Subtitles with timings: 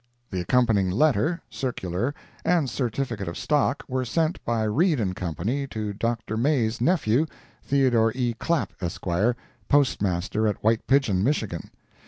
[0.31, 5.33] The accompanying letter, circular, and certificate of stock were sent by Read & Co.
[5.35, 6.37] to Dr.
[6.37, 7.27] May's nephew,
[7.61, 8.33] Theodore E.
[8.33, 9.05] Clapp, Esq.,
[9.69, 11.69] Postmaster at White Pigeon, Michigan.